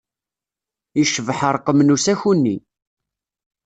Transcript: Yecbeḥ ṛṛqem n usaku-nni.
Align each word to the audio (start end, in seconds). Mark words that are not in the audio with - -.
Yecbeḥ 0.97 1.39
ṛṛqem 1.53 1.79
n 1.81 1.93
usaku-nni. 1.95 2.57